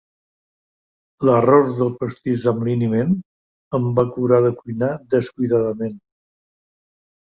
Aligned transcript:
L'error 1.29 1.67
del 1.81 1.91
pastís 1.99 2.47
amb 2.51 2.65
liniment 2.69 3.13
em 3.79 3.87
va 4.01 4.07
curar 4.17 4.41
de 4.47 4.53
cuinar 4.63 4.93
descuidadament. 5.17 5.97